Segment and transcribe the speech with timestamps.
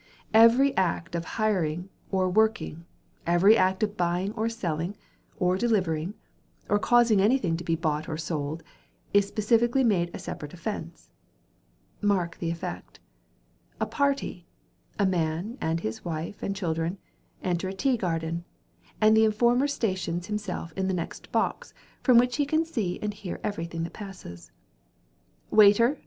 [0.33, 2.87] Every act of hiring or working,
[3.27, 4.97] every act of buying or selling,
[5.37, 6.15] or delivering,
[6.67, 8.63] or causing anything to be bought or sold,
[9.13, 12.99] is specifically made a separate offence—mark the effect.
[13.79, 14.47] A party,
[14.97, 16.97] a man and his wife and children,
[17.43, 18.43] enter a tea garden,
[18.99, 23.13] and the informer stations himself in the next box, from whence he can see and
[23.13, 24.51] hear everything that passes.
[25.51, 25.99] 'Waiter!